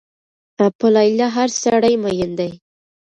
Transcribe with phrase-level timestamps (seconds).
[0.77, 2.51] په لیلا هر سړی مين دی